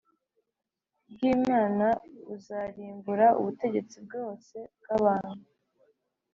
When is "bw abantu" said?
4.79-5.45